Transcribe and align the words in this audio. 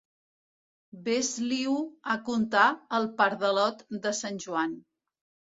Ves-li-ho 1.07 1.75
a 2.13 2.17
contar 2.31 2.65
al 3.01 3.05
pardalot 3.21 3.87
de 4.07 4.15
sant 4.25 4.45
Joan. 4.47 4.77